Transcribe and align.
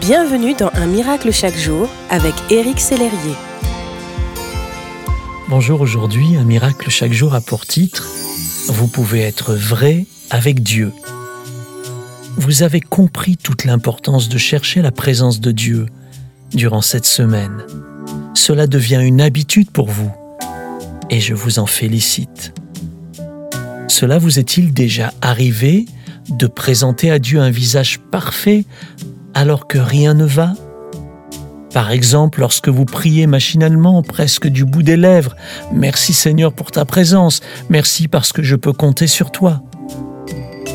Bienvenue 0.00 0.54
dans 0.54 0.70
Un 0.74 0.86
miracle 0.86 1.32
chaque 1.32 1.56
jour 1.56 1.88
avec 2.10 2.34
Éric 2.50 2.80
Sellerier. 2.80 3.34
Bonjour, 5.48 5.80
aujourd'hui, 5.80 6.36
Un 6.36 6.44
miracle 6.44 6.90
chaque 6.90 7.12
jour 7.12 7.34
a 7.34 7.40
pour 7.40 7.66
titre 7.66 8.06
Vous 8.68 8.88
pouvez 8.88 9.22
être 9.22 9.54
vrai 9.54 10.06
avec 10.30 10.62
Dieu. 10.62 10.92
Vous 12.36 12.62
avez 12.62 12.80
compris 12.80 13.36
toute 13.36 13.64
l'importance 13.64 14.28
de 14.28 14.36
chercher 14.38 14.82
la 14.82 14.92
présence 14.92 15.40
de 15.40 15.50
Dieu 15.50 15.86
durant 16.52 16.82
cette 16.82 17.06
semaine. 17.06 17.64
Cela 18.34 18.66
devient 18.66 19.00
une 19.02 19.20
habitude 19.20 19.70
pour 19.70 19.88
vous 19.88 20.12
et 21.10 21.20
je 21.20 21.32
vous 21.32 21.58
en 21.58 21.66
félicite. 21.66 22.52
Cela 23.88 24.18
vous 24.18 24.38
est-il 24.38 24.74
déjà 24.74 25.14
arrivé 25.22 25.86
de 26.28 26.46
présenter 26.46 27.10
à 27.10 27.18
Dieu 27.18 27.40
un 27.40 27.50
visage 27.50 27.98
parfait 28.10 28.64
alors 29.36 29.66
que 29.66 29.76
rien 29.76 30.14
ne 30.14 30.24
va? 30.24 30.54
Par 31.74 31.90
exemple, 31.90 32.40
lorsque 32.40 32.70
vous 32.70 32.86
priez 32.86 33.26
machinalement, 33.26 34.02
presque 34.02 34.46
du 34.46 34.64
bout 34.64 34.82
des 34.82 34.96
lèvres, 34.96 35.36
Merci 35.74 36.14
Seigneur 36.14 36.54
pour 36.54 36.70
ta 36.70 36.86
présence, 36.86 37.42
merci 37.68 38.08
parce 38.08 38.32
que 38.32 38.42
je 38.42 38.56
peux 38.56 38.72
compter 38.72 39.06
sur 39.06 39.30
toi. 39.30 39.60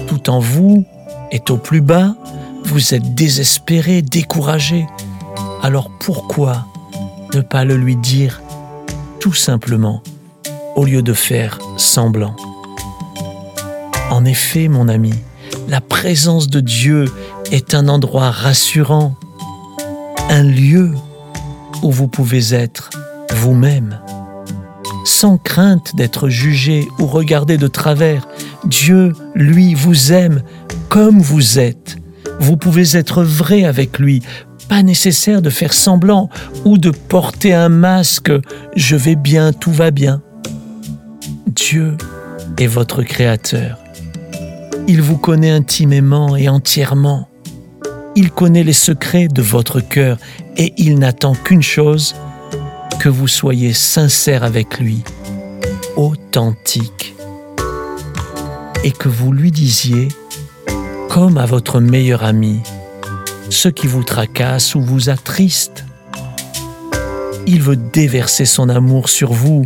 Tout 0.08 0.30
en 0.30 0.40
vous 0.40 0.86
est 1.32 1.50
au 1.50 1.58
plus 1.58 1.82
bas, 1.82 2.16
vous 2.64 2.94
êtes 2.94 3.16
désespéré, 3.16 4.04
découragé. 4.04 4.86
Alors 5.64 5.90
pourquoi 6.00 6.68
ne 7.34 7.42
pas 7.42 7.66
le 7.66 7.78
lui 7.78 7.96
dire 7.96 8.44
tout 9.20 9.34
simplement 9.34 10.04
au 10.76 10.86
lieu 10.86 11.02
de 11.02 11.14
faire 11.14 11.58
semblant? 11.78 12.36
En 14.12 14.24
effet, 14.24 14.68
mon 14.68 14.88
ami, 14.88 15.14
la 15.72 15.80
présence 15.80 16.50
de 16.50 16.60
Dieu 16.60 17.06
est 17.50 17.74
un 17.74 17.88
endroit 17.88 18.30
rassurant, 18.30 19.16
un 20.30 20.44
lieu 20.44 20.92
où 21.82 21.90
vous 21.94 22.10
pouvez 22.10 22.54
être 22.54 22.90
vous-même, 23.36 23.98
sans 25.06 25.38
crainte 25.38 25.96
d'être 25.96 26.28
jugé 26.28 26.90
ou 27.00 27.06
regardé 27.06 27.58
de 27.58 27.68
travers. 27.68 28.28
Dieu, 28.66 29.14
lui, 29.34 29.74
vous 29.74 30.12
aime 30.12 30.44
comme 30.90 31.22
vous 31.22 31.58
êtes. 31.58 31.96
Vous 32.42 32.58
pouvez 32.58 32.98
être 32.98 33.24
vrai 33.24 33.64
avec 33.64 33.98
lui, 33.98 34.22
pas 34.68 34.84
nécessaire 34.84 35.42
de 35.42 35.50
faire 35.50 35.72
semblant 35.72 36.30
ou 36.66 36.78
de 36.78 36.92
porter 36.92 37.54
un 37.54 37.70
masque⁇ 37.70 38.30
je 38.76 38.98
vais 38.98 39.16
bien, 39.16 39.54
tout 39.54 39.72
va 39.72 39.92
bien⁇ 39.92 40.22
Dieu 41.48 41.96
est 42.58 42.68
votre 42.68 43.04
Créateur. 43.04 43.78
Il 44.88 45.02
vous 45.02 45.18
connaît 45.18 45.52
intimement 45.52 46.36
et 46.36 46.50
entièrement. 46.50 47.30
Il 48.16 48.32
connaît 48.32 48.64
les 48.64 48.74
secrets 48.74 49.28
de 49.28 49.42
votre 49.42 49.80
cœur 49.80 50.18
et 50.58 50.74
il 50.78 51.00
n'attend 51.00 51.34
qu'une 51.34 51.62
chose, 51.62 52.16
que 53.00 53.10
vous 53.10 53.28
soyez 53.28 53.74
sincère 53.74 54.44
avec 54.44 54.80
lui, 54.80 55.04
authentique, 55.96 57.16
et 58.84 58.92
que 58.92 59.08
vous 59.08 59.32
lui 59.32 59.52
disiez, 59.52 60.10
comme 61.10 61.38
à 61.38 61.46
votre 61.46 61.80
meilleur 61.80 62.24
ami, 62.24 62.60
ce 63.50 63.70
qui 63.70 63.88
vous 63.88 64.04
tracasse 64.04 64.76
ou 64.76 64.82
vous 64.82 65.10
attriste. 65.10 65.86
Il 67.48 67.62
veut 67.62 67.76
déverser 67.76 68.46
son 68.46 68.70
amour 68.70 69.10
sur 69.10 69.32
vous 69.32 69.66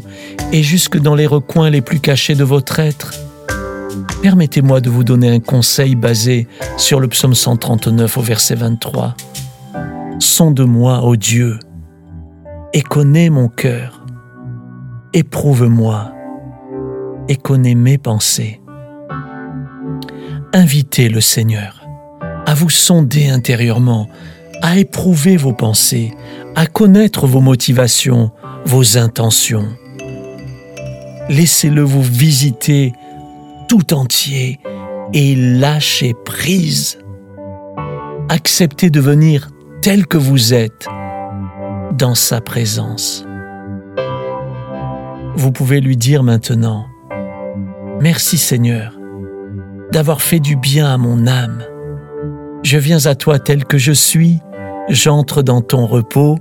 et 0.52 0.64
jusque 0.64 0.98
dans 0.98 1.16
les 1.16 1.28
recoins 1.28 1.70
les 1.70 1.82
plus 1.82 2.00
cachés 2.00 2.36
de 2.36 2.44
votre 2.44 2.80
être. 2.80 3.25
Permettez-moi 4.26 4.82
de 4.82 4.90
vous 4.90 5.04
donner 5.04 5.30
un 5.30 5.40
conseil 5.40 5.94
basé 5.94 6.48
sur 6.78 7.00
le 7.00 7.08
psaume 7.08 7.36
139 7.36 8.18
au 8.18 8.22
verset 8.22 8.56
23. 8.56 9.14
Sonde-moi, 10.18 11.04
ô 11.04 11.16
Dieu, 11.16 11.60
et 12.74 12.82
connais 12.82 13.30
mon 13.30 13.50
cœur. 13.50 14.04
Éprouve-moi 15.14 16.12
et 17.30 17.36
connais 17.36 17.76
mes 17.76 18.00
pensées. 18.00 18.62
Invitez 20.54 21.08
le 21.08 21.22
Seigneur 21.22 21.86
à 22.48 22.56
vous 22.56 22.72
sonder 22.72 23.30
intérieurement, 23.30 24.10
à 24.64 24.80
éprouver 24.80 25.38
vos 25.38 25.54
pensées, 25.54 26.16
à 26.56 26.66
connaître 26.66 27.28
vos 27.28 27.42
motivations, 27.42 28.32
vos 28.66 28.98
intentions. 28.98 29.68
Laissez-le 31.30 31.84
vous 31.84 32.02
visiter 32.02 32.92
tout 33.68 33.94
entier 33.94 34.60
et 35.14 35.36
lâchez 35.36 36.14
prise. 36.26 37.00
Acceptez 38.30 38.90
de 38.90 39.00
venir 39.00 39.50
tel 39.82 40.08
que 40.08 40.18
vous 40.18 40.54
êtes 40.54 40.88
dans 41.98 42.16
sa 42.16 42.42
présence. 42.42 43.26
Vous 45.36 45.52
pouvez 45.52 45.82
lui 45.82 45.98
dire 45.98 46.24
maintenant, 46.24 46.86
Merci 48.02 48.38
Seigneur 48.38 49.00
d'avoir 49.92 50.22
fait 50.22 50.40
du 50.40 50.58
bien 50.58 50.94
à 50.94 50.98
mon 50.98 51.26
âme. 51.28 51.64
Je 52.64 52.78
viens 52.78 53.06
à 53.06 53.16
toi 53.16 53.40
tel 53.40 53.64
que 53.64 53.78
je 53.78 53.94
suis, 53.94 54.40
j'entre 54.90 55.42
dans 55.42 55.62
ton 55.62 55.86
repos. 55.86 56.38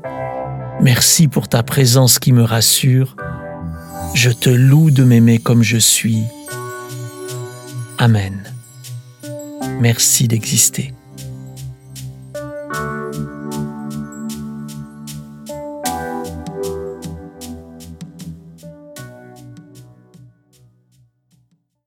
Merci 0.80 1.28
pour 1.28 1.48
ta 1.48 1.62
présence 1.62 2.18
qui 2.18 2.32
me 2.32 2.42
rassure. 2.42 3.14
Je 4.14 4.30
te 4.30 4.50
loue 4.50 4.90
de 4.90 5.04
m'aimer 5.04 5.38
comme 5.38 5.62
je 5.62 5.76
suis. 5.76 6.24
Amen. 8.04 8.36
Merci 9.80 10.28
d'exister. 10.28 10.92